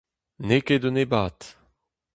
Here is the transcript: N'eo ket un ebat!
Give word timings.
N'eo 0.45 0.63
ket 0.67 0.83
un 0.87 1.01
ebat! 1.03 1.39